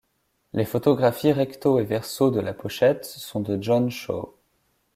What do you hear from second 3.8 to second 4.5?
Shaw.